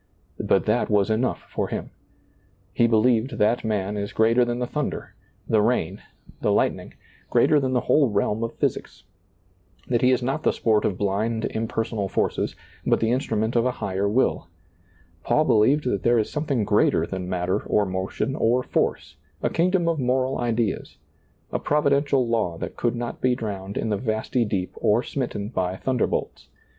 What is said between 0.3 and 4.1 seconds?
But that was enough for him. He believed that man